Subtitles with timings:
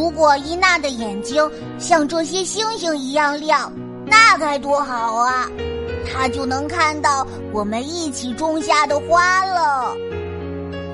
[0.00, 1.46] 如果伊娜的眼睛
[1.78, 3.70] 像这些星星一样亮，
[4.06, 5.46] 那该多好啊！
[6.10, 9.94] 她就能看到我们一起种下的花了。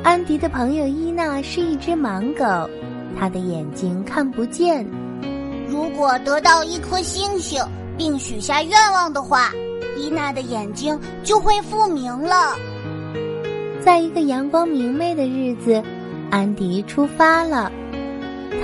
[0.03, 2.69] 安迪的朋友伊娜是一只盲狗，
[3.17, 4.85] 她的眼睛看不见。
[5.69, 7.63] 如果得到一颗星星
[7.97, 9.53] 并许下愿望的话，
[9.97, 12.57] 伊娜的眼睛就会复明了。
[13.85, 15.81] 在一个阳光明媚的日子，
[16.29, 17.71] 安迪出发了。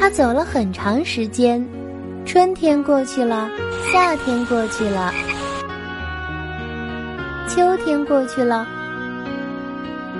[0.01, 1.64] 他走了很长时间，
[2.24, 3.48] 春天过去了，
[3.92, 5.12] 夏天过去了，
[7.48, 8.67] 秋天过去了，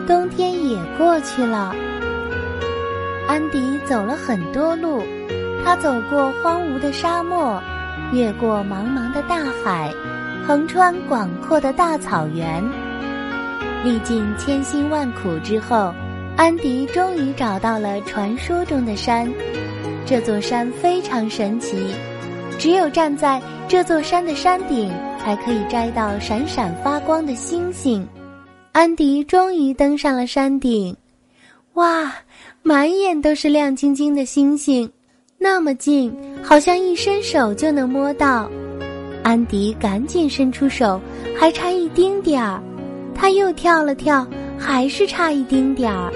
[0.07, 1.75] 冬天也过去了。
[3.29, 5.03] 安迪走了很多路，
[5.65, 7.61] 他走过荒芜的沙漠，
[8.13, 9.93] 越过茫茫的大海，
[10.47, 12.63] 横穿广阔的大草原。
[13.85, 15.93] 历尽千辛万苦之后，
[16.43, 19.33] 安迪终于找到了传说中的山。
[20.05, 21.77] 这座山非常神奇，
[22.59, 28.05] 只有站在这座山的山顶，才可以摘到闪闪发光的星星。
[28.73, 30.97] 安迪终于登上了山顶，
[31.75, 32.13] 哇，
[32.65, 34.91] 满眼都是亮晶晶的星星，
[35.39, 38.51] 那么近，好像一伸手就能摸到。
[39.23, 41.01] 安迪赶紧伸出手，
[41.39, 42.61] 还差一丁点儿，
[43.15, 44.27] 他又跳了跳，
[44.59, 46.13] 还是差一丁点儿，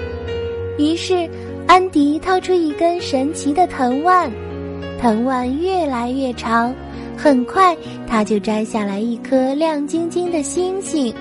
[0.77, 1.29] 于是。
[1.67, 4.31] 安迪掏出一根神奇的藤蔓，
[5.01, 6.73] 藤蔓越来越长，
[7.17, 7.75] 很快
[8.07, 11.13] 他就摘下来一颗亮晶晶的星星。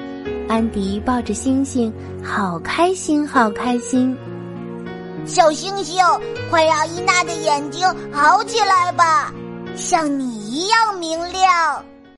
[0.48, 4.16] 安迪抱着星星，好开心，好开心。
[5.27, 6.00] 小星星，
[6.48, 9.34] 快让伊娜的眼睛好起来吧，
[9.74, 11.84] 像你一样明亮。